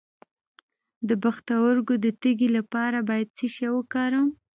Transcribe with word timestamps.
د 1.07 1.09
پښتورګو 1.23 1.93
د 2.03 2.05
تیږې 2.21 2.49
لپاره 2.57 2.97
باید 3.09 3.27
څه 3.37 3.45
شی 3.55 3.67
وکاروم؟ 3.73 4.29